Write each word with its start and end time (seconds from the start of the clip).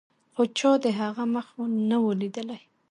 خو 0.33 0.43
چا 0.57 0.71
د 0.83 0.85
هغه 0.99 1.23
مخ 1.33 1.47
نه 1.89 1.97
و 2.03 2.07
لیدلی. 2.21 2.61